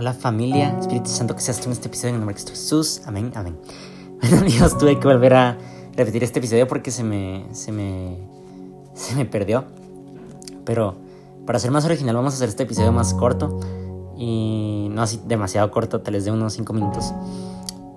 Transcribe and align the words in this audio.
Hola 0.00 0.14
familia, 0.14 0.78
Espíritu 0.78 1.10
Santo, 1.10 1.34
que 1.34 1.40
seas 1.40 1.60
tú 1.60 1.66
en 1.66 1.72
este 1.72 1.88
episodio 1.88 2.10
en 2.10 2.14
el 2.14 2.20
nombre 2.20 2.40
de 2.40 2.50
Jesús. 2.50 3.02
Amén, 3.04 3.32
amén. 3.34 3.58
Bueno 4.20 4.36
amigos, 4.36 4.78
tuve 4.78 4.96
que 5.00 5.08
volver 5.08 5.34
a 5.34 5.58
repetir 5.96 6.22
este 6.22 6.38
episodio 6.38 6.68
porque 6.68 6.92
se 6.92 7.02
me, 7.02 7.46
se 7.50 7.72
me, 7.72 8.16
se 8.94 9.16
me 9.16 9.24
perdió. 9.24 9.64
Pero 10.64 10.94
para 11.46 11.58
ser 11.58 11.72
más 11.72 11.84
original 11.84 12.14
vamos 12.14 12.34
a 12.34 12.36
hacer 12.36 12.48
este 12.48 12.62
episodio 12.62 12.92
más 12.92 13.12
corto. 13.12 13.58
Y 14.16 14.86
no 14.92 15.02
así 15.02 15.20
demasiado 15.26 15.68
corto, 15.72 16.00
tal 16.00 16.14
vez 16.14 16.24
de 16.24 16.30
unos 16.30 16.52
5 16.52 16.72
minutos. 16.72 17.12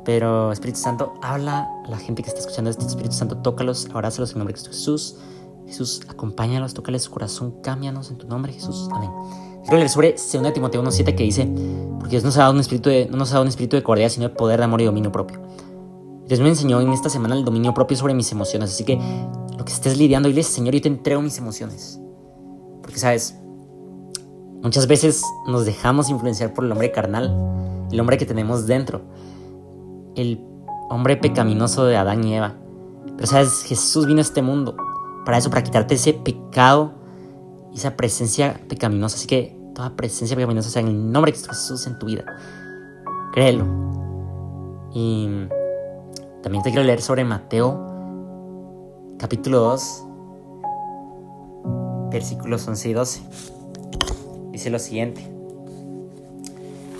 Pero 0.03 0.51
Espíritu 0.51 0.79
Santo, 0.79 1.13
habla 1.21 1.69
a 1.85 1.87
la 1.87 1.99
gente 1.99 2.23
que 2.23 2.29
está 2.29 2.41
escuchando 2.41 2.71
este 2.71 2.83
Espíritu 2.83 3.13
Santo, 3.13 3.37
tócalos, 3.37 3.87
abrázalos 3.93 4.31
en 4.31 4.37
el 4.37 4.39
nombre 4.39 4.53
de 4.53 4.59
Cristo 4.59 4.71
Jesús. 4.71 5.17
Jesús, 5.67 6.01
acompáñalos, 6.09 6.73
tócales 6.73 7.03
su 7.03 7.11
corazón, 7.11 7.61
cámbianos 7.61 8.09
en 8.09 8.17
tu 8.17 8.27
nombre, 8.27 8.53
Jesús. 8.53 8.89
Amén. 8.91 9.11
Quiero 9.63 9.77
leer 9.77 9.89
sobre 9.89 10.11
2 10.13 10.53
Timoteo 10.53 10.83
1.7 10.83 11.15
que 11.15 11.23
dice, 11.23 11.47
porque 11.99 12.11
Dios 12.11 12.23
nos 12.23 12.37
ha 12.37 12.41
dado 12.41 12.53
un 12.53 12.59
espíritu 12.59 12.89
de, 12.89 13.07
no 13.09 13.17
nos 13.17 13.29
ha 13.29 13.33
dado 13.33 13.43
un 13.43 13.49
espíritu 13.49 13.75
de 13.75 13.83
cordea, 13.83 14.09
sino 14.09 14.29
de 14.29 14.35
poder, 14.35 14.59
de 14.59 14.65
amor 14.65 14.81
y 14.81 14.85
dominio 14.85 15.11
propio. 15.11 15.39
Dios 16.27 16.39
me 16.39 16.49
enseñó 16.49 16.79
en 16.81 16.89
esta 16.93 17.09
semana 17.09 17.35
el 17.35 17.45
dominio 17.45 17.73
propio 17.73 17.97
sobre 17.97 18.13
mis 18.13 18.31
emociones, 18.31 18.71
así 18.71 18.83
que 18.83 18.99
lo 19.57 19.65
que 19.65 19.71
estés 19.71 19.97
lidiando, 19.97 20.29
dile, 20.29 20.43
Señor, 20.43 20.73
yo 20.73 20.81
te 20.81 20.87
entrego 20.87 21.21
mis 21.21 21.37
emociones. 21.37 21.99
Porque, 22.81 22.97
¿sabes? 22.97 23.35
Muchas 24.63 24.87
veces 24.87 25.23
nos 25.47 25.65
dejamos 25.65 26.09
influenciar 26.09 26.53
por 26.53 26.65
el 26.65 26.71
hombre 26.71 26.91
carnal, 26.91 27.35
el 27.91 27.99
hombre 27.99 28.17
que 28.17 28.25
tenemos 28.25 28.65
dentro, 28.65 29.01
el 30.15 30.43
hombre 30.89 31.17
pecaminoso 31.17 31.85
de 31.85 31.97
Adán 31.97 32.23
y 32.23 32.35
Eva. 32.35 32.55
Pero, 33.15 33.27
¿sabes? 33.27 33.63
Jesús 33.63 34.07
vino 34.07 34.19
a 34.19 34.21
este 34.21 34.41
mundo 34.41 34.75
para 35.25 35.37
eso, 35.37 35.49
para 35.49 35.63
quitarte 35.63 35.95
ese 35.95 36.13
pecado 36.13 37.00
y 37.73 37.77
esa 37.77 37.95
presencia 37.95 38.59
pecaminosa. 38.67 39.15
Así 39.15 39.27
que 39.27 39.55
toda 39.73 39.95
presencia 39.95 40.35
pecaminosa 40.35 40.69
sea 40.69 40.81
en 40.81 40.89
el 40.89 41.11
nombre 41.11 41.31
de 41.31 41.37
Jesús 41.37 41.87
en 41.87 41.97
tu 41.99 42.05
vida. 42.05 42.25
Créelo. 43.33 43.65
Y 44.93 45.47
también 46.43 46.63
te 46.63 46.71
quiero 46.71 46.83
leer 46.83 47.01
sobre 47.01 47.23
Mateo, 47.23 49.15
capítulo 49.17 49.59
2, 49.59 50.03
versículos 52.11 52.67
11 52.67 52.89
y 52.89 52.93
12. 52.93 53.21
Dice 54.51 54.69
lo 54.69 54.79
siguiente. 54.79 55.25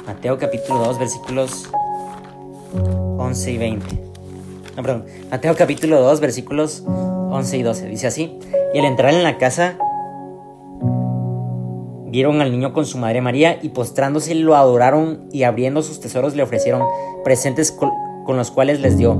Mateo 0.06 0.38
capítulo 0.38 0.80
2, 0.85 1.00
versículos 1.00 1.69
11 3.17 3.52
y 3.52 3.58
20. 3.58 4.03
No, 4.78 4.83
perdón. 4.83 5.06
Mateo 5.30 5.56
capítulo 5.56 6.02
2, 6.02 6.19
versículos 6.22 6.83
11 6.88 7.58
y 7.58 7.63
12. 7.63 7.88
Dice 7.88 8.08
así. 8.08 8.39
Y 8.73 8.80
al 8.80 8.85
entrar 8.85 9.13
en 9.13 9.23
la 9.23 9.38
casa, 9.38 9.78
vieron 12.11 12.41
al 12.41 12.51
niño 12.51 12.73
con 12.73 12.85
su 12.85 12.97
madre 12.97 13.21
María 13.21 13.57
y 13.61 13.69
postrándose 13.69 14.35
lo 14.35 14.55
adoraron 14.55 15.29
y 15.31 15.43
abriendo 15.43 15.81
sus 15.81 16.01
tesoros 16.01 16.35
le 16.35 16.43
ofrecieron 16.43 16.83
presentes 17.23 17.71
con, 17.71 17.91
los 18.27 18.51
cuales 18.51 18.79
les 18.79 18.97
dio 18.97 19.17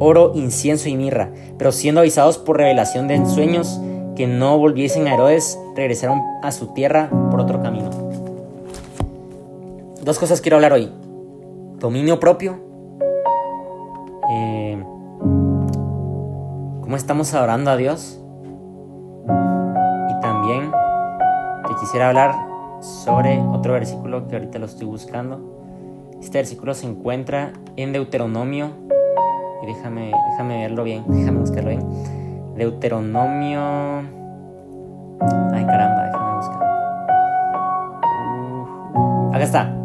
oro, 0.00 0.32
incienso 0.34 0.88
y 0.88 0.96
mirra. 0.96 1.30
Pero 1.58 1.72
siendo 1.72 2.00
avisados 2.00 2.38
por 2.38 2.56
revelación 2.56 3.06
de 3.06 3.16
ensueños 3.16 3.80
que 4.16 4.26
no 4.26 4.58
volviesen 4.58 5.06
a 5.06 5.14
Herodes, 5.14 5.58
regresaron 5.76 6.20
a 6.42 6.50
su 6.52 6.68
tierra 6.68 7.10
por 7.30 7.40
otro 7.40 7.60
camino. 7.62 7.90
Dos 10.02 10.18
cosas 10.18 10.40
quiero 10.40 10.56
hablar 10.56 10.72
hoy. 10.72 10.90
Dominio 11.78 12.18
propio. 12.18 12.58
Eh, 14.32 14.82
¿Cómo 16.80 16.96
estamos 16.96 17.34
adorando 17.34 17.70
a 17.70 17.76
Dios? 17.76 18.19
Quisiera 21.80 22.08
hablar 22.08 22.34
sobre 22.80 23.38
otro 23.40 23.72
versículo 23.72 24.28
que 24.28 24.36
ahorita 24.36 24.58
lo 24.58 24.66
estoy 24.66 24.86
buscando. 24.86 25.40
Este 26.20 26.38
versículo 26.38 26.74
se 26.74 26.86
encuentra 26.86 27.52
en 27.76 27.92
Deuteronomio. 27.92 28.70
Y 29.62 29.66
déjame, 29.66 30.12
déjame 30.30 30.58
verlo 30.62 30.84
bien, 30.84 31.04
déjame 31.08 31.40
buscarlo 31.40 31.70
bien. 31.70 31.86
Deuteronomio. 32.56 33.60
Ay, 35.52 35.64
caramba, 35.66 36.04
déjame 36.04 36.36
buscar. 36.36 36.60
acá 39.32 39.44
está. 39.44 39.79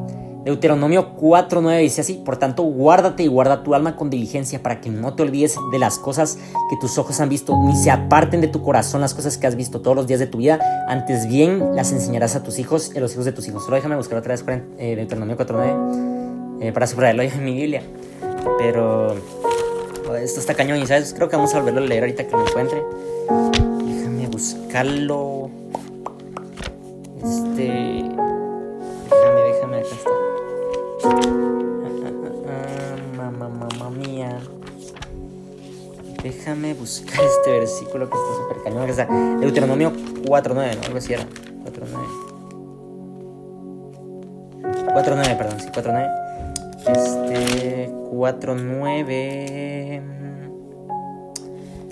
Deuteronomio 0.45 1.15
4.9 1.17 1.81
dice 1.81 2.01
así, 2.01 2.21
por 2.23 2.37
tanto 2.37 2.61
guárdate 2.61 3.23
y 3.23 3.27
guarda 3.27 3.63
tu 3.63 3.73
alma 3.73 3.95
con 3.95 4.11
diligencia 4.11 4.61
para 4.61 4.79
que 4.79 4.91
no 4.91 5.15
te 5.15 5.23
olvides 5.23 5.57
de 5.71 5.79
las 5.79 5.97
cosas 5.97 6.37
que 6.69 6.77
tus 6.79 6.99
ojos 6.99 7.19
han 7.19 7.29
visto, 7.29 7.55
ni 7.65 7.75
se 7.75 7.89
aparten 7.89 8.41
de 8.41 8.47
tu 8.47 8.61
corazón 8.61 9.01
las 9.01 9.15
cosas 9.15 9.39
que 9.39 9.47
has 9.47 9.55
visto 9.55 9.81
todos 9.81 9.97
los 9.97 10.05
días 10.05 10.19
de 10.19 10.27
tu 10.27 10.37
vida, 10.37 10.59
antes 10.87 11.27
bien 11.27 11.75
las 11.75 11.91
enseñarás 11.91 12.35
a 12.35 12.43
tus 12.43 12.59
hijos 12.59 12.91
y 12.93 12.99
a 12.99 13.01
los 13.01 13.13
hijos 13.13 13.25
de 13.25 13.31
tus 13.31 13.47
hijos. 13.47 13.63
Solo 13.63 13.77
déjame 13.77 13.95
buscar 13.95 14.19
otra 14.19 14.35
vez 14.35 14.45
eh, 14.77 14.95
Deuteronomio 14.95 15.35
4.9 15.35 16.61
eh, 16.61 16.71
para 16.71 16.85
subrayarlo 16.85 17.23
en 17.23 17.43
mi 17.43 17.55
Biblia. 17.55 17.81
Pero 18.59 19.15
esto 20.15 20.39
está 20.39 20.53
cañón 20.53 20.77
y 20.77 20.85
sabes, 20.85 21.15
creo 21.15 21.27
que 21.27 21.37
vamos 21.37 21.55
a 21.55 21.57
volverlo 21.57 21.81
a 21.81 21.85
leer 21.85 22.03
ahorita 22.03 22.27
que 22.27 22.31
lo 22.31 22.47
encuentre. 22.47 22.83
Déjame 23.83 24.27
buscarlo. 24.27 25.49
Este... 27.17 28.05
Déjame, 29.09 29.41
déjame, 29.41 29.77
acá 29.79 29.95
está. 29.95 30.14
Mamá, 33.17 33.49
mamá 33.49 33.89
mía. 33.89 34.39
Déjame 36.23 36.73
buscar 36.73 37.23
este 37.23 37.51
versículo 37.51 38.09
que 38.09 38.17
está 38.17 38.35
súper 38.41 38.63
cañón. 38.63 38.85
Que 38.85 38.91
está 38.91 39.05
Deuteronomio 39.39 39.91
4.9, 39.91 40.53
¿no? 40.53 40.61
Algo 40.85 40.97
así 40.97 41.13
era. 41.13 41.23
4.9. 41.23 42.25
4.9, 44.93 45.37
perdón, 45.37 45.59
sí, 45.59 45.67
4.9. 45.67 46.09
Este. 46.87 47.89
4.9. 48.11 50.01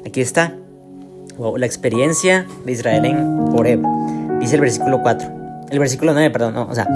Aquí 0.06 0.22
está. 0.22 0.56
Wow, 1.38 1.57
la 1.57 1.66
experiencia 1.66 2.47
de 2.66 2.72
Israel 2.72 3.06
en 3.06 3.18
Horeb. 3.56 3.81
Dice 4.40 4.56
el 4.56 4.62
versículo 4.62 5.01
4 5.01 5.33
el 5.74 5.80
versículo 5.80 6.14
9, 6.14 6.30
perdón, 6.30 6.54
no, 6.54 6.68
o 6.70 6.76
sea, 6.76 6.88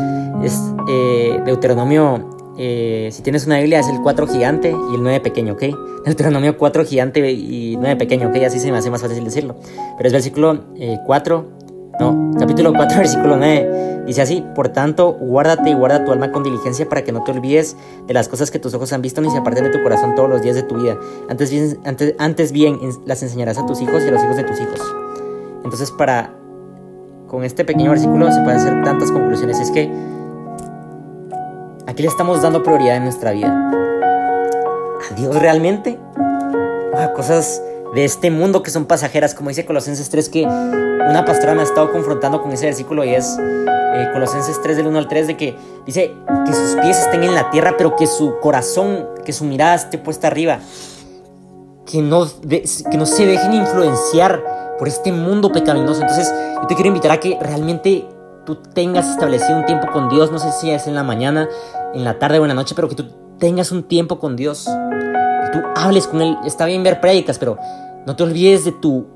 es 0.43 0.61
eh, 0.87 1.41
Deuteronomio, 1.43 2.53
eh, 2.59 3.09
si 3.11 3.23
tienes 3.23 3.47
una 3.47 3.57
Biblia 3.57 3.79
es 3.79 3.87
el 3.87 4.01
4 4.01 4.27
gigante 4.27 4.69
y 4.69 4.95
el 4.95 5.01
9 5.01 5.19
pequeño, 5.21 5.53
¿ok? 5.53 5.63
Deuteronomio 6.05 6.57
4 6.57 6.85
gigante 6.85 7.31
y 7.31 7.75
9 7.75 7.95
pequeño, 7.95 8.29
¿ok? 8.29 8.35
Así 8.45 8.59
se 8.59 8.71
me 8.71 8.77
hace 8.77 8.91
más 8.91 9.01
fácil 9.01 9.23
decirlo. 9.23 9.55
Pero 9.97 10.07
es 10.07 10.13
versículo 10.13 10.63
4, 11.05 11.45
eh, 11.49 11.99
no, 11.99 12.31
capítulo 12.37 12.71
4, 12.73 12.97
versículo 12.99 13.37
9. 13.37 14.03
Dice 14.05 14.21
así, 14.21 14.43
por 14.55 14.69
tanto, 14.69 15.13
guárdate 15.13 15.71
y 15.71 15.73
guarda 15.73 16.05
tu 16.05 16.11
alma 16.11 16.31
con 16.31 16.43
diligencia 16.43 16.87
para 16.87 17.03
que 17.03 17.11
no 17.11 17.23
te 17.23 17.31
olvides 17.31 17.75
de 18.05 18.13
las 18.13 18.29
cosas 18.29 18.51
que 18.51 18.59
tus 18.59 18.73
ojos 18.75 18.93
han 18.93 19.01
visto 19.01 19.21
ni 19.21 19.29
se 19.31 19.37
aparten 19.37 19.65
de 19.65 19.71
tu 19.71 19.81
corazón 19.81 20.15
todos 20.15 20.29
los 20.29 20.43
días 20.43 20.55
de 20.55 20.63
tu 20.63 20.75
vida. 20.75 20.97
Antes 21.29 21.49
bien, 21.49 21.79
antes, 21.83 22.15
antes 22.19 22.51
bien 22.51 22.79
las 23.05 23.23
enseñarás 23.23 23.57
a 23.57 23.65
tus 23.65 23.81
hijos 23.81 24.03
y 24.03 24.07
a 24.07 24.11
los 24.11 24.23
hijos 24.23 24.37
de 24.37 24.43
tus 24.43 24.59
hijos. 24.59 24.81
Entonces, 25.63 25.91
para 25.91 26.33
con 27.27 27.43
este 27.43 27.65
pequeño 27.65 27.91
versículo 27.91 28.31
se 28.31 28.41
pueden 28.41 28.59
hacer 28.59 28.83
tantas 28.83 29.11
conclusiones. 29.11 29.59
Es 29.59 29.71
que 29.71 29.91
aquí 31.85 32.01
le 32.01 32.07
estamos 32.07 32.41
dando 32.41 32.63
prioridad 32.63 32.97
en 32.97 33.03
nuestra 33.03 33.31
vida. 33.31 33.71
¿A 35.11 35.15
Dios 35.15 35.39
realmente? 35.39 35.99
a 36.97 37.13
cosas 37.13 37.61
de 37.93 38.05
este 38.05 38.31
mundo 38.31 38.63
que 38.63 38.71
son 38.71 38.85
pasajeras, 38.85 39.33
como 39.33 39.49
dice 39.49 39.65
Colosenses 39.65 40.09
3, 40.09 40.29
que 40.29 40.43
una 40.43 41.23
pastora 41.25 41.53
me 41.53 41.61
ha 41.61 41.63
estado 41.63 41.91
confrontando 41.91 42.41
con 42.41 42.51
ese 42.51 42.65
versículo 42.65 43.03
y 43.05 43.13
es 43.13 43.37
eh, 43.39 44.09
Colosenses 44.13 44.61
3 44.61 44.77
del 44.77 44.87
1 44.87 44.99
al 44.99 45.07
3, 45.07 45.27
de 45.27 45.37
que 45.37 45.55
dice 45.85 46.13
que 46.45 46.53
sus 46.53 46.75
pies 46.81 46.99
estén 46.99 47.23
en 47.23 47.33
la 47.33 47.49
tierra, 47.49 47.75
pero 47.77 47.95
que 47.95 48.07
su 48.07 48.39
corazón, 48.39 49.07
que 49.23 49.33
su 49.33 49.45
mirada 49.45 49.75
esté 49.75 49.97
puesta 49.97 50.27
arriba. 50.27 50.59
Que 51.85 52.01
no, 52.01 52.27
que 52.49 52.97
no 52.97 53.05
se 53.05 53.25
dejen 53.25 53.53
influenciar 53.53 54.43
por 54.77 54.87
este 54.87 55.11
mundo 55.11 55.51
pecaminoso. 55.51 56.01
Entonces, 56.01 56.31
yo 56.61 56.67
te 56.67 56.75
quiero 56.75 56.89
invitar 56.89 57.11
a 57.11 57.19
que 57.19 57.37
realmente 57.41 58.07
tú 58.45 58.55
tengas 58.55 59.09
establecido 59.09 59.57
un 59.57 59.65
tiempo 59.65 59.87
con 59.91 60.09
Dios. 60.09 60.31
No 60.31 60.39
sé 60.39 60.51
si 60.51 60.71
es 60.71 60.87
en 60.87 60.95
la 60.95 61.03
mañana, 61.03 61.47
en 61.93 62.03
la 62.03 62.19
tarde 62.19 62.39
o 62.39 62.43
en 62.43 62.49
la 62.49 62.53
noche, 62.53 62.75
pero 62.75 62.87
que 62.87 62.95
tú 62.95 63.05
tengas 63.39 63.71
un 63.71 63.83
tiempo 63.83 64.19
con 64.19 64.35
Dios. 64.35 64.65
Que 64.65 65.57
tú 65.57 65.65
hables 65.75 66.07
con 66.07 66.21
Él. 66.21 66.37
Está 66.45 66.65
bien 66.65 66.83
ver 66.83 67.01
prédicas, 67.01 67.37
pero 67.39 67.57
no 68.05 68.15
te 68.15 68.23
olvides 68.23 68.65
de 68.65 68.71
tu 68.71 69.07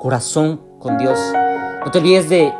corazón 0.00 0.60
con 0.78 0.96
Dios. 0.98 1.18
No 1.84 1.90
te 1.90 1.98
olvides 1.98 2.28
de 2.28 2.52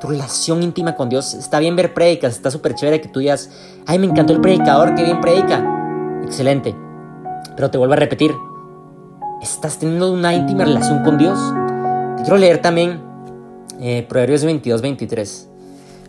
tu 0.00 0.08
relación 0.08 0.62
íntima 0.62 0.96
con 0.96 1.08
Dios. 1.08 1.34
Está 1.34 1.60
bien 1.60 1.76
ver 1.76 1.94
prédicas, 1.94 2.34
está 2.34 2.50
súper 2.50 2.74
chévere 2.74 3.00
que 3.00 3.08
tú 3.08 3.20
digas, 3.20 3.50
ay, 3.86 4.00
me 4.00 4.06
encantó 4.06 4.32
el 4.32 4.40
predicador, 4.40 4.96
qué 4.96 5.04
bien 5.04 5.20
predica. 5.20 5.64
Excelente. 6.24 6.74
Pero 7.54 7.70
te 7.70 7.78
vuelvo 7.78 7.94
a 7.94 7.98
repetir, 7.98 8.34
¿estás 9.40 9.78
teniendo 9.78 10.12
una 10.12 10.34
íntima 10.34 10.64
relación 10.64 11.04
con 11.04 11.18
Dios? 11.18 11.38
Quiero 12.18 12.36
leer 12.36 12.60
también 12.62 13.00
eh, 13.80 14.06
Proverbios 14.08 14.44
22, 14.44 14.82
23. 14.82 15.48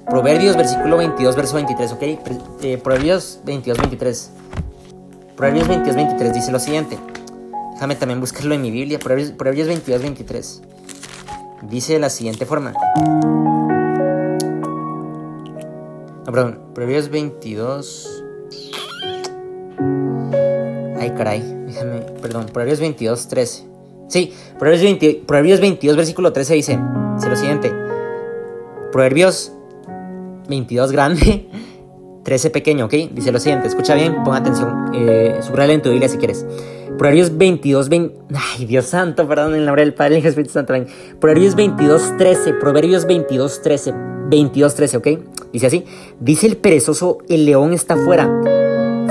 Proverbios, 0.09 0.57
versículo 0.57 0.97
22, 0.97 1.35
verso 1.35 1.55
23, 1.55 1.91
¿ok? 1.94 2.03
Eh, 2.61 2.77
Proverbios 2.77 3.39
22, 3.45 3.77
23. 3.77 4.31
Proverbios 5.35 5.67
22, 5.67 5.95
23 5.95 6.33
dice 6.33 6.51
lo 6.51 6.59
siguiente. 6.59 7.00
Déjame 7.73 7.95
también 7.95 8.19
buscarlo 8.19 8.53
en 8.53 8.61
mi 8.61 8.69
Biblia. 8.69 9.00
Proverbios, 9.00 9.31
Proverbios 9.31 9.67
22, 9.67 10.01
23. 10.01 10.61
Dice 11.69 11.94
de 11.94 12.00
la 12.00 12.09
siguiente 12.09 12.45
forma. 12.45 12.73
No, 16.19 16.31
perdón, 16.31 16.59
Proverbios 16.73 17.09
22. 17.09 18.23
Ay, 21.00 21.11
caray, 21.17 21.41
déjame, 21.65 22.01
perdón, 22.21 22.45
Proverbios 22.47 22.79
22, 22.79 23.27
13. 23.27 23.72
Sí, 24.07 24.33
Proverbios, 24.59 24.83
20, 24.83 25.23
Proverbios 25.25 25.59
22, 25.59 25.97
versículo 25.97 26.33
13 26.33 26.53
dice, 26.55 26.79
dice 27.15 27.29
lo 27.29 27.35
siguiente. 27.35 27.71
Proverbios 28.91 29.51
22 30.47 30.91
grande, 30.91 31.50
13 32.23 32.50
pequeño, 32.50 32.85
¿ok? 32.85 32.94
Dice 33.11 33.31
lo 33.31 33.39
siguiente, 33.39 33.67
escucha 33.67 33.95
bien, 33.95 34.23
pon 34.23 34.35
atención, 34.35 34.91
eh, 34.94 35.39
en 35.41 35.81
tu 35.81 35.89
Biblia 35.89 36.09
si 36.09 36.17
quieres. 36.17 36.45
Proverbios 36.97 37.35
22, 37.38 37.89
20, 37.89 38.19
ay 38.35 38.65
Dios 38.65 38.85
santo, 38.85 39.27
perdón, 39.27 39.53
en 39.53 39.61
el 39.61 39.65
nombre 39.65 39.83
del 39.83 39.94
Padre 39.94 40.19
y 40.19 40.21
del 40.21 40.29
Espíritu 40.29 40.53
Santo. 40.53 40.73
Proverbios 41.19 41.55
22, 41.55 42.17
13, 42.17 42.53
Proverbios 42.53 43.05
22, 43.05 43.61
13, 43.61 43.94
22, 44.29 44.75
13, 44.75 44.97
¿ok? 44.97 45.07
Dice 45.51 45.67
así, 45.67 45.85
dice 46.19 46.47
el 46.47 46.57
perezoso, 46.57 47.19
el 47.29 47.45
león 47.45 47.73
está 47.73 47.95
afuera, 47.95 48.29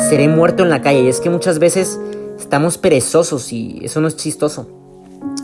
seré 0.08 0.28
muerto 0.28 0.62
en 0.62 0.70
la 0.70 0.80
calle. 0.80 1.02
Y 1.02 1.08
es 1.08 1.20
que 1.20 1.30
muchas 1.30 1.58
veces 1.58 2.00
estamos 2.38 2.78
perezosos 2.78 3.52
y 3.52 3.80
eso 3.82 4.00
no 4.00 4.08
es 4.08 4.16
chistoso. 4.16 4.81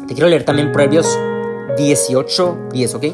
Te 0.09 0.15
quiero 0.15 0.31
leer 0.31 0.45
también 0.45 0.73
Proverbios 0.73 1.19
18, 1.77 2.69
10, 2.73 2.95
¿ok? 2.95 3.05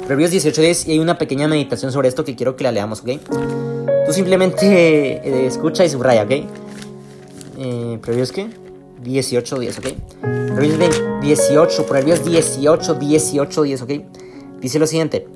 Proverbios 0.00 0.30
18, 0.30 0.60
10 0.60 0.88
y 0.88 0.92
hay 0.92 0.98
una 0.98 1.16
pequeña 1.16 1.48
meditación 1.48 1.90
sobre 1.90 2.08
esto 2.08 2.22
que 2.22 2.36
quiero 2.36 2.54
que 2.54 2.64
la 2.64 2.70
leamos, 2.70 3.00
¿ok? 3.00 3.12
Tú 4.04 4.12
simplemente 4.12 4.66
eh, 4.66 5.46
escucha 5.46 5.86
y 5.86 5.88
subraya, 5.88 6.24
¿ok? 6.24 6.30
Eh, 7.56 7.98
¿Proverbios 8.02 8.30
qué? 8.30 8.50
18, 9.02 9.58
10, 9.58 9.78
¿ok? 9.78 9.86
Proverbios 10.20 11.02
18, 11.22 11.86
Proverbios 11.86 12.22
18, 12.22 12.94
18, 12.94 13.62
10, 13.62 13.82
¿ok? 13.82 13.90
Dice 14.60 14.78
lo 14.78 14.86
siguiente. 14.86 15.26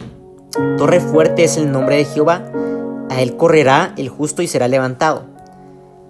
Torre 0.76 1.00
fuerte 1.00 1.44
es 1.44 1.56
el 1.56 1.72
nombre 1.72 1.96
de 1.96 2.04
Jehová, 2.04 2.52
a 3.08 3.22
él 3.22 3.38
correrá 3.38 3.94
el 3.96 4.10
justo 4.10 4.42
y 4.42 4.46
será 4.46 4.68
levantado. 4.68 5.24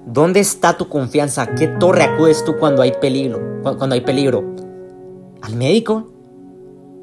¿Dónde 0.06 0.40
está 0.40 0.76
tu 0.76 0.88
confianza? 0.88 1.42
¿A 1.42 1.54
qué 1.54 1.68
torre 1.68 2.02
acudes 2.02 2.44
tú 2.44 2.56
cuando 2.56 2.82
hay 2.82 2.92
peligro? 3.00 3.60
Cuando 3.62 3.94
hay 3.94 4.00
peligro? 4.00 4.67
¿Al 5.42 5.56
médico? 5.56 6.10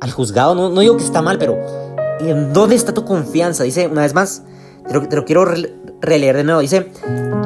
¿Al 0.02 0.12
juzgado? 0.12 0.56
No, 0.56 0.70
no 0.70 0.82
digo 0.82 0.98
que 0.98 1.04
está 1.04 1.22
mal, 1.22 1.38
pero 1.38 1.58
¿dónde 2.54 2.76
está 2.76 2.94
tu 2.94 3.06
confianza? 3.06 3.64
Dice 3.64 3.88
una 3.88 4.02
vez 4.02 4.14
más, 4.14 4.44
te 4.88 4.94
lo, 4.94 5.08
te 5.08 5.16
lo 5.16 5.26
quiero 5.26 5.46
releer 6.02 6.38
de 6.38 6.44
nuevo. 6.44 6.62
Dice, 6.62 6.92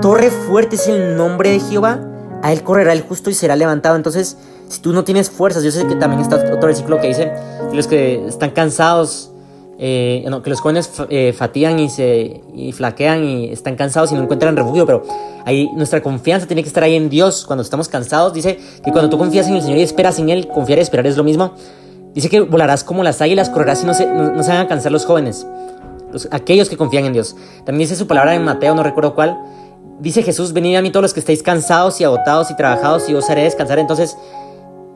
torre 0.01 0.29
fuerte 0.29 0.75
es 0.75 0.87
el 0.87 1.15
nombre 1.15 1.51
de 1.51 1.59
Jehová, 1.59 1.99
a 2.41 2.53
él 2.53 2.63
correrá 2.63 2.93
el 2.93 3.01
justo 3.01 3.29
y 3.29 3.33
será 3.33 3.55
levantado. 3.55 3.95
Entonces, 3.95 4.37
si 4.67 4.81
tú 4.81 4.93
no 4.93 5.03
tienes 5.03 5.29
fuerzas, 5.29 5.63
yo 5.63 5.71
sé 5.71 5.87
que 5.87 5.95
también 5.95 6.21
está 6.21 6.35
otro 6.37 6.67
versículo 6.67 6.99
que 7.01 7.07
dice, 7.07 7.31
los 7.73 7.87
que 7.87 8.27
están 8.27 8.51
cansados, 8.51 9.31
eh, 9.81 10.25
que 10.43 10.49
los 10.49 10.59
jóvenes 10.59 10.91
eh, 11.09 11.31
fatigan 11.31 11.79
y 11.79 11.89
se 11.89 12.41
y 12.53 12.73
flaquean 12.73 13.23
y 13.23 13.49
están 13.49 13.77
cansados 13.77 14.11
y 14.11 14.15
no 14.15 14.23
encuentran 14.23 14.57
refugio, 14.57 14.85
pero 14.85 15.03
ahí 15.45 15.69
nuestra 15.73 16.01
confianza 16.01 16.47
tiene 16.47 16.63
que 16.63 16.67
estar 16.67 16.83
ahí 16.83 16.95
en 16.95 17.09
Dios. 17.09 17.45
Cuando 17.45 17.63
estamos 17.63 17.87
cansados, 17.87 18.33
dice 18.33 18.59
que 18.83 18.91
cuando 18.91 19.09
tú 19.09 19.17
confías 19.17 19.47
en 19.47 19.55
el 19.55 19.61
Señor 19.61 19.77
y 19.77 19.81
esperas 19.81 20.19
en 20.19 20.29
Él, 20.29 20.49
confiar 20.49 20.79
y 20.79 20.81
esperar 20.81 21.07
es 21.07 21.15
lo 21.15 21.23
mismo. 21.23 21.53
Dice 22.13 22.29
que 22.29 22.41
volarás 22.41 22.83
como 22.83 23.03
las 23.03 23.21
águilas, 23.21 23.49
correrás 23.49 23.81
y 23.83 23.85
no 23.85 23.93
se, 23.93 24.05
no, 24.05 24.43
se 24.43 24.49
van 24.49 24.59
a 24.59 24.67
cansar 24.67 24.91
los 24.91 25.05
jóvenes, 25.05 25.47
los, 26.11 26.27
aquellos 26.31 26.67
que 26.67 26.75
confían 26.75 27.05
en 27.05 27.13
Dios. 27.13 27.37
También 27.65 27.87
dice 27.87 27.95
su 27.95 28.05
palabra 28.05 28.35
en 28.35 28.43
Mateo, 28.43 28.75
no 28.75 28.83
recuerdo 28.83 29.15
cuál. 29.15 29.37
Dice 30.01 30.23
Jesús, 30.23 30.51
venid 30.51 30.75
a 30.75 30.81
mí 30.81 30.91
todos 30.91 31.03
los 31.03 31.13
que 31.13 31.21
estáis 31.21 31.41
cansados 31.41 32.01
y 32.01 32.03
agotados 32.03 32.51
y 32.51 32.55
trabajados 32.57 33.07
y 33.07 33.13
os 33.13 33.29
haré 33.29 33.43
descansar. 33.43 33.79
Entonces, 33.79 34.17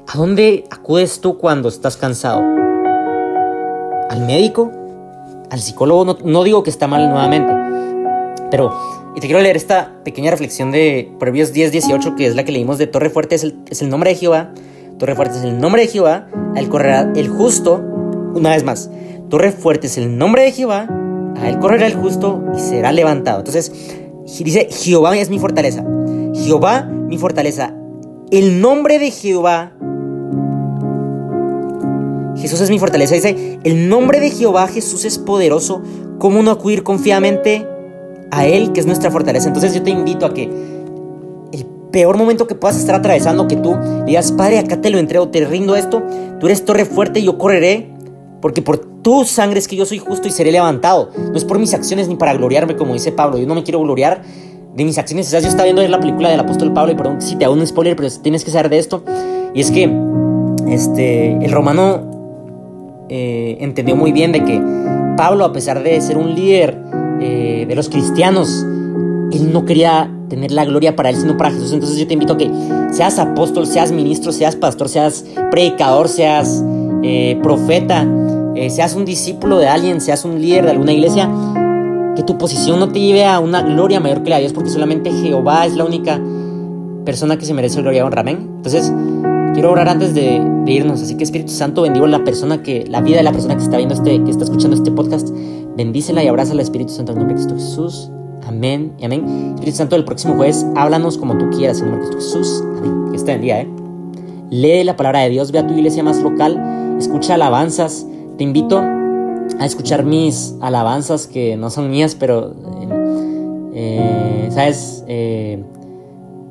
¿a 0.07 0.17
dónde 0.17 0.65
acudes 0.69 1.21
tú 1.21 1.37
cuando 1.37 1.69
estás 1.69 1.95
cansado? 1.95 2.62
¿Al 4.13 4.27
médico? 4.27 4.71
¿Al 5.49 5.59
psicólogo? 5.59 6.19
No, 6.23 6.43
digo 6.43 6.61
que 6.61 6.69
está 6.69 6.85
mal 6.85 7.09
nuevamente, 7.09 7.51
pero 8.51 8.71
y 9.15 9.19
te 9.19 9.25
quiero 9.25 9.41
leer 9.41 9.57
esta 9.57 9.91
pequeña 10.03 10.29
reflexión 10.29 10.71
de 10.71 11.11
Proverbios 11.17 11.51
10, 11.51 11.71
18, 11.71 12.15
que 12.15 12.27
es 12.27 12.35
la 12.35 12.43
que 12.43 12.51
leímos 12.51 12.77
de 12.77 12.85
Torre 12.85 13.09
Fuerte, 13.09 13.33
es 13.33 13.43
el, 13.43 13.57
es 13.71 13.81
el 13.81 13.89
nombre 13.89 14.11
de 14.11 14.15
Jehová. 14.15 14.51
Torre 14.99 15.15
Fuerte 15.15 15.39
es 15.39 15.43
el 15.43 15.59
nombre 15.59 15.81
de 15.81 15.87
Jehová, 15.87 16.27
a 16.55 16.59
él 16.59 16.69
correrá 16.69 17.11
el 17.15 17.27
justo, 17.27 17.81
una 18.35 18.51
vez 18.51 18.63
más. 18.63 18.91
Torre 19.31 19.51
Fuerte 19.51 19.87
es 19.87 19.97
el 19.97 20.15
nombre 20.15 20.43
de 20.43 20.51
Jehová, 20.51 20.87
a 21.35 21.49
él 21.49 21.57
correrá 21.57 21.87
el 21.87 21.95
justo 21.95 22.43
y 22.55 22.59
será 22.59 22.91
levantado. 22.91 23.39
Entonces, 23.39 23.71
dice, 24.43 24.67
Jehová 24.69 25.17
es 25.17 25.31
mi 25.31 25.39
fortaleza. 25.39 25.83
Jehová, 26.35 26.83
mi 26.83 27.17
fortaleza. 27.17 27.73
El 28.29 28.61
nombre 28.61 28.99
de 28.99 29.09
Jehová 29.09 29.73
Jesús 32.43 32.59
es 32.59 32.69
mi 32.69 32.77
fortaleza. 32.77 33.15
Dice, 33.15 33.57
el 33.63 33.87
nombre 33.87 34.19
de 34.19 34.29
Jehová 34.29 34.67
Jesús 34.67 35.05
es 35.05 35.17
poderoso. 35.17 35.81
¿Cómo 36.19 36.43
no 36.43 36.51
acudir 36.51 36.83
confiadamente 36.83 37.65
a 38.31 38.45
Él, 38.45 38.73
que 38.73 38.81
es 38.81 38.85
nuestra 38.85 39.09
fortaleza? 39.09 39.47
Entonces 39.47 39.73
yo 39.73 39.81
te 39.81 39.91
invito 39.91 40.25
a 40.25 40.33
que 40.33 40.43
el 41.53 41.65
peor 41.93 42.17
momento 42.17 42.45
que 42.45 42.55
puedas 42.55 42.77
estar 42.77 42.95
atravesando, 42.95 43.47
que 43.47 43.55
tú 43.55 43.77
digas, 44.05 44.33
Padre, 44.33 44.59
acá 44.59 44.81
te 44.81 44.89
lo 44.89 44.97
entrego, 44.97 45.29
te 45.29 45.45
rindo 45.45 45.77
esto, 45.77 46.03
tú 46.41 46.47
eres 46.47 46.65
torre 46.65 46.83
fuerte 46.83 47.21
y 47.21 47.23
yo 47.23 47.37
correré, 47.37 47.93
porque 48.41 48.61
por 48.61 48.77
tu 48.77 49.23
sangre 49.23 49.59
es 49.59 49.69
que 49.69 49.77
yo 49.77 49.85
soy 49.85 49.99
justo 49.99 50.27
y 50.27 50.31
seré 50.31 50.51
levantado. 50.51 51.11
No 51.15 51.37
es 51.37 51.45
por 51.45 51.59
mis 51.59 51.73
acciones 51.73 52.09
ni 52.09 52.17
para 52.17 52.33
gloriarme, 52.33 52.75
como 52.75 52.91
dice 52.91 53.13
Pablo. 53.13 53.37
Yo 53.37 53.47
no 53.47 53.55
me 53.55 53.63
quiero 53.63 53.79
gloriar 53.79 54.21
de 54.75 54.83
mis 54.83 54.97
acciones. 54.97 55.27
O 55.27 55.29
sea, 55.29 55.39
yo 55.39 55.47
estaba 55.47 55.63
viendo 55.63 55.87
la 55.87 55.99
película 56.01 56.29
del 56.29 56.41
apóstol 56.41 56.73
Pablo 56.73 56.91
y 56.91 56.95
perdón 56.95 57.21
si 57.21 57.37
te 57.37 57.45
hago 57.45 57.53
un 57.53 57.65
spoiler, 57.65 57.95
pero 57.95 58.09
tienes 58.21 58.43
que 58.43 58.51
saber 58.51 58.67
de 58.67 58.79
esto. 58.79 59.01
Y 59.53 59.61
es 59.61 59.71
que 59.71 59.89
este, 60.67 61.37
el 61.37 61.53
romano 61.53 62.12
eh, 63.09 63.57
entendió 63.59 63.95
muy 63.95 64.11
bien 64.11 64.31
de 64.31 64.43
que 64.43 64.61
Pablo, 65.17 65.45
a 65.45 65.53
pesar 65.53 65.83
de 65.83 65.99
ser 66.01 66.17
un 66.17 66.35
líder 66.35 66.77
eh, 67.21 67.65
de 67.67 67.75
los 67.75 67.89
cristianos, 67.89 68.65
él 69.31 69.51
no 69.51 69.65
quería 69.65 70.11
tener 70.29 70.51
la 70.51 70.65
gloria 70.65 70.95
para 70.95 71.09
él, 71.09 71.15
sino 71.15 71.37
para 71.37 71.51
Jesús. 71.51 71.73
Entonces 71.73 71.97
yo 71.97 72.07
te 72.07 72.13
invito 72.13 72.33
a 72.33 72.37
que 72.37 72.49
seas 72.91 73.19
apóstol, 73.19 73.67
seas 73.67 73.91
ministro, 73.91 74.31
seas 74.31 74.55
pastor, 74.55 74.89
seas 74.89 75.25
predicador, 75.51 76.07
seas 76.07 76.63
eh, 77.03 77.39
profeta, 77.41 78.07
seas 78.69 78.95
un 78.95 79.03
discípulo 79.03 79.57
de 79.57 79.67
alguien, 79.67 79.99
seas 79.99 80.25
un 80.25 80.39
líder 80.39 80.65
de 80.65 80.71
alguna 80.71 80.93
iglesia, 80.93 81.29
que 82.15 82.23
tu 82.23 82.37
posición 82.37 82.79
no 82.79 82.89
te 82.89 82.99
lleve 82.99 83.25
a 83.25 83.39
una 83.39 83.63
gloria 83.63 83.99
mayor 83.99 84.23
que 84.23 84.29
la 84.29 84.35
de 84.35 84.43
Dios, 84.43 84.53
porque 84.53 84.69
solamente 84.69 85.11
Jehová 85.11 85.65
es 85.65 85.75
la 85.75 85.85
única 85.85 86.21
persona 87.03 87.37
que 87.37 87.45
se 87.45 87.53
merece 87.53 87.81
gloria 87.81 87.99
y 87.99 88.03
honra. 88.03 88.21
Amén. 88.21 88.47
Entonces, 88.57 88.91
Quiero 89.53 89.71
orar 89.71 89.87
antes 89.87 90.15
de, 90.15 90.41
irnos, 90.65 91.01
así 91.01 91.15
que 91.15 91.23
Espíritu 91.23 91.51
Santo 91.51 91.83
bendigo 91.83 92.07
la 92.07 92.23
persona 92.23 92.63
que, 92.63 92.85
la 92.87 93.01
vida 93.01 93.17
de 93.17 93.23
la 93.23 93.31
persona 93.31 93.55
que 93.55 93.63
está 93.63 93.77
viendo 93.77 93.93
este, 93.93 94.23
que 94.23 94.31
está 94.31 94.45
escuchando 94.45 94.75
este 94.75 94.91
podcast. 94.91 95.29
Bendícela 95.77 96.23
y 96.23 96.27
abraza 96.27 96.53
al 96.53 96.59
Espíritu 96.59 96.91
Santo 96.91 97.11
en 97.11 97.19
nombre 97.19 97.35
de 97.35 97.43
Cristo 97.43 97.55
Jesús. 97.55 98.09
Amén 98.47 98.93
y 98.97 99.05
amén. 99.05 99.53
Espíritu 99.53 99.77
Santo, 99.77 99.95
el 99.95 100.05
próximo 100.05 100.33
jueves, 100.35 100.65
háblanos 100.75 101.19
como 101.19 101.37
tú 101.37 101.49
quieras 101.51 101.79
en 101.81 101.91
nombre 101.91 102.05
de 102.05 102.11
Cristo 102.15 102.37
Jesús. 102.39 102.63
Amén. 102.77 103.11
Que 103.11 103.17
esté 103.17 103.33
bendiga, 103.33 103.61
¿eh? 103.61 103.67
Lee 104.49 104.83
la 104.83 104.95
palabra 104.95 105.19
de 105.19 105.29
Dios, 105.29 105.51
ve 105.51 105.59
a 105.59 105.67
tu 105.67 105.75
iglesia 105.75 106.03
más 106.03 106.21
local, 106.21 106.97
escucha 106.97 107.35
alabanzas. 107.35 108.07
Te 108.37 108.43
invito 108.43 108.79
a 108.79 109.65
escuchar 109.65 110.03
mis 110.03 110.55
alabanzas 110.61 111.27
que 111.27 111.57
no 111.57 111.69
son 111.69 111.91
mías, 111.91 112.15
pero, 112.15 112.55
eh, 113.75 114.47
¿sabes? 114.49 115.03
Eh, 115.07 115.63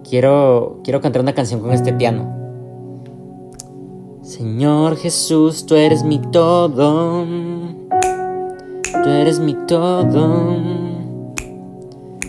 quiero, 0.09 0.80
quiero 0.85 1.00
cantar 1.00 1.21
una 1.21 1.32
canción 1.32 1.61
con 1.61 1.73
este 1.73 1.92
piano. 1.92 2.41
Señor 4.22 4.96
Jesús, 4.98 5.66
tú 5.66 5.74
eres 5.74 6.04
mi 6.04 6.20
todo. 6.20 7.24
Tú 9.02 9.08
eres 9.08 9.40
mi 9.40 9.54
todo. 9.66 10.56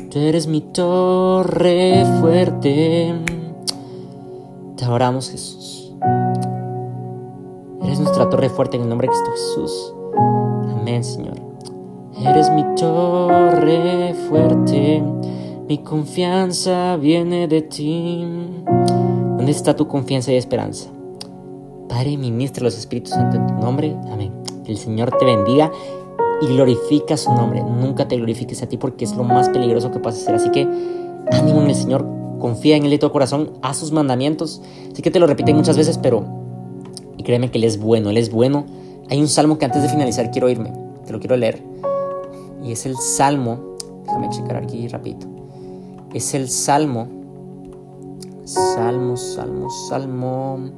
Tú 0.10 0.18
eres 0.20 0.48
mi 0.48 0.62
torre 0.62 2.04
fuerte. 2.20 3.14
Te 4.76 4.86
adoramos, 4.86 5.30
Jesús. 5.30 5.94
Eres 7.84 8.00
nuestra 8.00 8.28
torre 8.28 8.50
fuerte 8.50 8.78
en 8.78 8.84
el 8.84 8.90
nombre 8.90 9.08
de 9.08 9.12
Cristo 9.12 9.32
Jesús. 9.32 9.94
Amén, 10.76 11.04
Señor. 11.04 11.36
Eres 12.26 12.50
mi 12.50 12.64
torre 12.76 14.16
fuerte. 14.30 15.04
Mi 15.68 15.78
confianza 15.78 16.98
viene 16.98 17.48
de 17.48 17.62
ti. 17.62 18.26
¿Dónde 18.66 19.52
está 19.52 19.76
tu 19.76 19.88
confianza 19.88 20.32
y 20.32 20.38
esperanza? 20.38 20.90
Padre, 21.94 22.18
ministra 22.18 22.64
los 22.64 22.76
Espíritus 22.76 23.14
Santos 23.14 23.40
en 23.40 23.46
tu 23.46 23.54
nombre. 23.54 23.96
Amén. 24.12 24.34
El 24.66 24.78
Señor 24.78 25.16
te 25.20 25.26
bendiga 25.26 25.72
y 26.42 26.48
glorifica 26.48 27.16
su 27.18 27.32
nombre. 27.32 27.62
Nunca 27.62 28.08
te 28.08 28.16
glorifiques 28.16 28.64
a 28.64 28.68
ti 28.68 28.78
porque 28.78 29.06
es 29.06 29.16
lo 29.16 29.24
más 29.24 29.48
peligroso 29.50 29.92
que 29.92 30.00
puedes 30.00 30.20
hacer. 30.20 30.34
Así 30.34 30.50
que 30.50 30.64
ánimo 31.32 31.62
en 31.62 31.70
el 31.70 31.76
Señor, 31.76 32.04
confía 32.40 32.78
en 32.78 32.86
Él 32.86 32.90
de 32.90 32.98
tu 32.98 33.12
corazón, 33.12 33.52
haz 33.62 33.78
sus 33.78 33.92
mandamientos. 33.92 34.60
Así 34.92 35.04
que 35.04 35.12
te 35.12 35.20
lo 35.20 35.28
repiten 35.28 35.56
muchas 35.56 35.78
veces, 35.78 36.00
pero 36.00 36.26
y 37.16 37.22
créeme 37.22 37.52
que 37.52 37.60
Él 37.60 37.64
es 37.64 37.80
bueno, 37.80 38.10
Él 38.10 38.18
es 38.18 38.32
bueno. 38.32 38.66
Hay 39.12 39.22
un 39.22 39.28
salmo 39.28 39.60
que 39.60 39.66
antes 39.66 39.84
de 39.84 39.90
finalizar 39.90 40.32
quiero 40.32 40.50
irme, 40.50 40.74
te 41.06 41.14
lo 41.14 41.20
quiero 41.20 41.38
leer. 41.38 41.62
Y 42.64 42.72
es 42.72 42.88
el 42.88 42.98
salmo, 42.98 43.76
déjame 44.06 44.30
checar 44.30 44.58
aquí 44.58 44.88
rapidito. 44.88 45.28
Es 46.12 46.34
el 46.34 46.50
salmo, 46.50 47.08
salmo, 48.46 49.16
salmo, 49.16 49.70
salmo. 49.90 50.72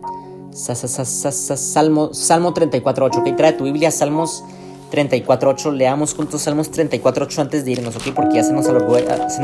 Salmo, 0.56 2.14
Salmo 2.14 2.54
34.8. 2.54 3.24
Que 3.24 3.34
trae 3.34 3.54
tu 3.54 3.66
Biblia, 3.66 3.92
Salmos 3.92 4.44
34.8. 4.92 5.72
Leamos 5.72 6.14
juntos 6.14 6.42
Salmos 6.42 6.72
34.8 6.72 7.40
antes 7.40 7.66
de 7.66 7.72
irnos, 7.72 7.96
¿ok? 7.96 8.14
Porque 8.16 8.36
ya 8.36 8.44
se 8.44 8.54
nos 8.54 8.68
alargó, 8.68 8.96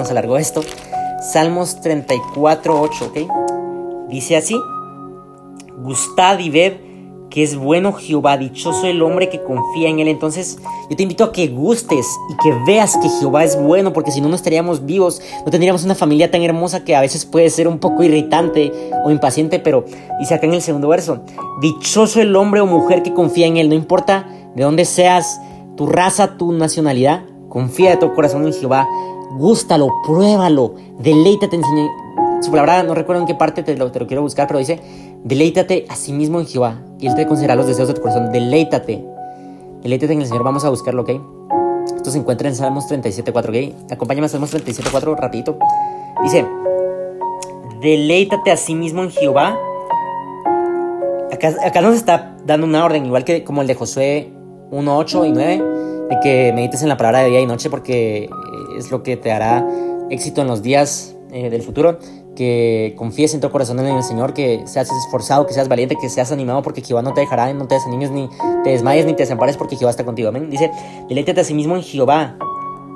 alargó 0.09 0.37
esto. 0.37 0.63
Salmos 1.33 1.77
34.8, 1.81 3.01
¿ok? 3.01 4.09
Dice 4.09 4.37
así, 4.37 4.55
gustad 5.77 6.39
y 6.39 6.49
ved 6.49 6.90
que 7.31 7.41
es 7.41 7.55
bueno 7.55 7.93
Jehová, 7.93 8.37
dichoso 8.37 8.85
el 8.85 9.01
hombre 9.01 9.29
que 9.29 9.41
confía 9.41 9.89
en 9.89 9.99
él. 9.99 10.09
Entonces 10.09 10.59
yo 10.89 10.95
te 10.95 11.03
invito 11.03 11.23
a 11.23 11.31
que 11.31 11.47
gustes 11.47 12.05
y 12.29 12.35
que 12.43 12.53
veas 12.67 12.97
que 12.97 13.09
Jehová 13.09 13.43
es 13.43 13.59
bueno, 13.59 13.93
porque 13.93 14.11
si 14.11 14.21
no, 14.21 14.29
no 14.29 14.35
estaríamos 14.35 14.85
vivos, 14.85 15.21
no 15.45 15.49
tendríamos 15.49 15.83
una 15.83 15.95
familia 15.95 16.29
tan 16.29 16.43
hermosa 16.43 16.83
que 16.83 16.95
a 16.95 17.01
veces 17.01 17.25
puede 17.25 17.49
ser 17.49 17.67
un 17.67 17.79
poco 17.79 18.03
irritante 18.03 18.71
o 19.03 19.09
impaciente, 19.09 19.59
pero 19.59 19.85
dice 20.19 20.35
acá 20.35 20.45
en 20.45 20.53
el 20.53 20.61
segundo 20.61 20.89
verso, 20.89 21.21
dichoso 21.61 22.21
el 22.21 22.35
hombre 22.35 22.61
o 22.61 22.65
mujer 22.65 23.01
que 23.01 23.13
confía 23.13 23.47
en 23.47 23.57
él, 23.57 23.69
no 23.69 23.75
importa 23.75 24.27
de 24.53 24.63
dónde 24.63 24.85
seas, 24.85 25.39
tu 25.77 25.87
raza, 25.87 26.37
tu 26.37 26.51
nacionalidad, 26.51 27.23
confía 27.47 27.91
de 27.91 27.97
tu 27.97 28.13
corazón 28.13 28.45
en 28.45 28.53
Jehová, 28.53 28.85
gústalo, 29.37 29.87
pruébalo, 30.05 30.75
deleítate 30.99 31.55
en 31.55 31.63
su 32.41 32.51
palabra, 32.51 32.83
no 32.83 32.93
recuerdo 32.93 33.21
en 33.21 33.27
qué 33.27 33.35
parte 33.35 33.63
te 33.63 33.77
lo, 33.77 33.91
te 33.91 33.99
lo 33.99 34.07
quiero 34.07 34.21
buscar, 34.21 34.47
pero 34.47 34.59
dice, 34.59 34.81
deleítate 35.23 35.85
a 35.89 35.95
sí 35.95 36.13
mismo 36.13 36.39
en 36.39 36.47
Jehová 36.47 36.81
y 36.99 37.07
Él 37.07 37.15
te 37.15 37.27
concederá 37.27 37.55
los 37.55 37.67
deseos 37.67 37.87
de 37.87 37.93
tu 37.93 38.01
corazón. 38.01 38.31
Deleítate. 38.31 39.03
Deleítate 39.81 40.13
en 40.13 40.21
el 40.21 40.27
Señor. 40.27 40.43
Vamos 40.43 40.65
a 40.65 40.69
buscarlo, 40.69 41.01
¿ok? 41.01 41.09
Esto 41.95 42.11
se 42.11 42.17
encuentra 42.17 42.47
en 42.47 42.55
Salmos 42.55 42.89
37.4, 42.89 43.73
¿ok? 43.83 43.91
Acompáñame 43.91 44.25
a 44.25 44.29
Salmos 44.29 44.53
37.4 44.53 45.15
rapidito. 45.17 45.57
Dice, 46.23 46.45
deleítate 47.81 48.51
a 48.51 48.57
sí 48.57 48.75
mismo 48.75 49.03
en 49.03 49.11
Jehová. 49.11 49.57
Acá, 51.31 51.55
acá 51.63 51.81
nos 51.81 51.95
está 51.95 52.37
dando 52.45 52.67
una 52.67 52.85
orden, 52.85 53.05
igual 53.05 53.23
que 53.23 53.43
como 53.43 53.61
el 53.61 53.67
de 53.67 53.75
Josué 53.75 54.31
1.8 54.71 55.27
y 55.27 55.31
9, 55.31 55.63
de 56.09 56.19
que 56.21 56.51
medites 56.53 56.83
en 56.83 56.89
la 56.89 56.97
palabra 56.97 57.19
de 57.19 57.29
día 57.29 57.39
y 57.39 57.45
noche 57.45 57.69
porque 57.69 58.29
es 58.77 58.91
lo 58.91 59.01
que 59.01 59.17
te 59.17 59.31
hará 59.31 59.65
éxito 60.09 60.41
en 60.41 60.47
los 60.47 60.61
días 60.61 61.15
eh, 61.31 61.49
del 61.49 61.61
futuro 61.61 61.97
que 62.41 62.95
confíes 62.97 63.35
en 63.35 63.39
tu 63.39 63.51
corazón 63.51 63.79
en 63.81 63.85
el 63.85 64.01
Señor, 64.01 64.33
que 64.33 64.63
seas 64.65 64.89
esforzado, 64.91 65.45
que 65.45 65.53
seas 65.53 65.67
valiente, 65.67 65.95
que 66.01 66.09
seas 66.09 66.31
animado, 66.31 66.63
porque 66.63 66.81
Jehová 66.81 67.03
no 67.03 67.13
te 67.13 67.21
dejará, 67.21 67.53
no 67.53 67.67
te 67.67 67.75
desanimes, 67.75 68.09
ni 68.09 68.31
te 68.63 68.71
desmayes, 68.71 69.05
ni 69.05 69.13
te 69.13 69.21
desampares, 69.21 69.57
porque 69.57 69.75
Jehová 69.75 69.91
está 69.91 70.03
contigo. 70.03 70.29
Amén. 70.29 70.49
Dice, 70.49 70.71
deleítate 71.07 71.41
a 71.41 71.43
sí 71.43 71.53
mismo 71.53 71.75
en 71.75 71.83
Jehová. 71.83 72.37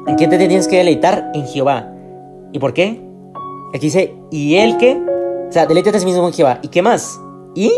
¿En 0.07 0.15
qué 0.15 0.27
te 0.27 0.39
tienes 0.39 0.67
que 0.67 0.77
deleitar? 0.77 1.29
En 1.35 1.45
Jehová. 1.45 1.93
¿Y 2.53 2.57
por 2.57 2.73
qué? 2.73 2.99
Aquí 3.75 3.85
dice, 3.85 4.15
¿y 4.31 4.55
él 4.55 4.77
qué? 4.77 4.99
O 5.47 5.51
sea, 5.51 5.67
deleítate 5.67 5.97
a 5.97 5.99
sí 5.99 6.07
mismo 6.07 6.25
en 6.25 6.33
Jehová. 6.33 6.57
¿Y 6.63 6.69
qué 6.69 6.81
más? 6.81 7.19
Y 7.53 7.71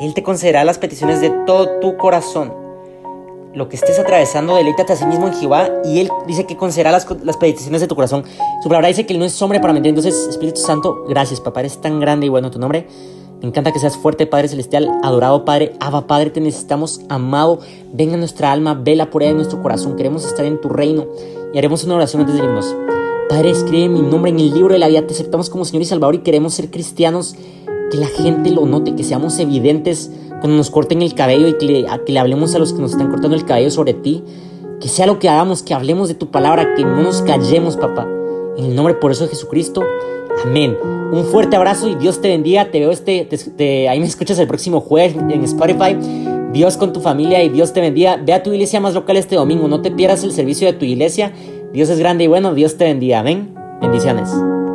él 0.00 0.14
te 0.14 0.24
concederá 0.24 0.64
las 0.64 0.78
peticiones 0.78 1.20
de 1.20 1.30
todo 1.46 1.78
tu 1.78 1.96
corazón 1.96 2.61
lo 3.54 3.68
que 3.68 3.76
estés 3.76 3.98
atravesando, 3.98 4.56
deleítate 4.56 4.94
a 4.94 4.96
sí 4.96 5.04
mismo 5.04 5.28
en 5.28 5.34
Jehová 5.34 5.70
y 5.84 6.00
Él 6.00 6.10
dice 6.26 6.46
que 6.46 6.56
concederá 6.56 6.90
las, 6.90 7.06
las 7.22 7.36
peticiones 7.36 7.80
de 7.80 7.86
tu 7.86 7.94
corazón. 7.94 8.24
Su 8.62 8.68
palabra 8.68 8.88
dice 8.88 9.04
que 9.06 9.12
Él 9.12 9.18
no 9.18 9.24
es 9.24 9.42
hombre 9.42 9.60
para 9.60 9.72
mentir. 9.72 9.90
Entonces, 9.90 10.26
Espíritu 10.28 10.60
Santo, 10.60 11.04
gracias, 11.08 11.40
papá, 11.40 11.60
eres 11.60 11.80
tan 11.80 12.00
grande 12.00 12.26
y 12.26 12.28
bueno 12.28 12.50
tu 12.50 12.58
nombre. 12.58 12.86
Me 13.42 13.48
encanta 13.48 13.72
que 13.72 13.80
seas 13.80 13.96
fuerte, 13.96 14.26
Padre 14.26 14.46
Celestial, 14.48 14.88
adorado 15.02 15.44
Padre, 15.44 15.72
Abba 15.80 16.06
Padre, 16.06 16.30
te 16.30 16.40
necesitamos, 16.40 17.00
amado. 17.08 17.58
Venga 17.92 18.16
nuestra 18.16 18.52
alma, 18.52 18.74
vela 18.74 19.10
por 19.10 19.22
ella 19.22 19.32
de 19.32 19.36
nuestro 19.38 19.60
corazón. 19.60 19.96
Queremos 19.96 20.24
estar 20.24 20.44
en 20.44 20.60
tu 20.60 20.68
reino 20.68 21.06
y 21.52 21.58
haremos 21.58 21.82
una 21.82 21.96
oración 21.96 22.22
antes 22.22 22.36
de 22.36 22.44
irnos. 22.44 22.74
Padre, 23.28 23.50
escribe 23.50 23.88
mi 23.88 24.00
nombre 24.00 24.30
en 24.30 24.38
el 24.38 24.54
libro 24.54 24.74
de 24.74 24.78
la 24.78 24.86
vida. 24.86 25.04
Te 25.06 25.12
aceptamos 25.14 25.50
como 25.50 25.64
Señor 25.64 25.82
y 25.82 25.86
Salvador 25.86 26.14
y 26.14 26.18
queremos 26.18 26.54
ser 26.54 26.70
cristianos. 26.70 27.34
Que 27.90 27.98
la 27.98 28.06
gente 28.06 28.50
lo 28.50 28.64
note, 28.64 28.94
que 28.94 29.02
seamos 29.02 29.38
evidentes 29.38 30.10
cuando 30.42 30.56
nos 30.56 30.70
corten 30.70 31.02
el 31.02 31.14
cabello 31.14 31.46
y 31.46 31.56
que 31.56 31.66
le, 31.66 31.86
que 32.04 32.12
le 32.12 32.18
hablemos 32.18 32.52
a 32.56 32.58
los 32.58 32.72
que 32.72 32.80
nos 32.80 32.90
están 32.90 33.10
cortando 33.10 33.36
el 33.36 33.44
cabello 33.44 33.70
sobre 33.70 33.94
ti. 33.94 34.24
Que 34.80 34.88
sea 34.88 35.06
lo 35.06 35.20
que 35.20 35.28
hagamos, 35.28 35.62
que 35.62 35.72
hablemos 35.72 36.08
de 36.08 36.14
tu 36.14 36.32
palabra, 36.32 36.74
que 36.74 36.82
no 36.84 37.00
nos 37.00 37.22
callemos, 37.22 37.76
papá. 37.76 38.08
En 38.56 38.64
el 38.64 38.74
nombre 38.74 38.94
por 38.94 39.12
eso 39.12 39.22
de 39.22 39.30
Jesucristo. 39.30 39.84
Amén. 40.44 40.76
Un 41.12 41.24
fuerte 41.26 41.54
abrazo 41.54 41.88
y 41.88 41.94
Dios 41.94 42.20
te 42.20 42.28
bendiga. 42.28 42.72
Te 42.72 42.80
veo 42.80 42.90
este, 42.90 43.88
ahí 43.88 44.00
me 44.00 44.06
escuchas 44.06 44.36
el 44.40 44.48
próximo 44.48 44.80
jueves 44.80 45.14
en 45.14 45.44
Spotify. 45.44 45.96
Dios 46.52 46.76
con 46.76 46.92
tu 46.92 47.00
familia 47.00 47.40
y 47.44 47.48
Dios 47.48 47.72
te 47.72 47.80
bendiga. 47.80 48.16
Ve 48.16 48.32
a 48.32 48.42
tu 48.42 48.52
iglesia 48.52 48.80
más 48.80 48.94
local 48.94 49.16
este 49.16 49.36
domingo. 49.36 49.68
No 49.68 49.80
te 49.80 49.92
pierdas 49.92 50.24
el 50.24 50.32
servicio 50.32 50.66
de 50.66 50.72
tu 50.72 50.84
iglesia. 50.84 51.32
Dios 51.72 51.88
es 51.88 52.00
grande 52.00 52.24
y 52.24 52.26
bueno. 52.26 52.52
Dios 52.52 52.76
te 52.76 52.84
bendiga. 52.84 53.20
Amén. 53.20 53.54
Bendiciones. 53.80 54.28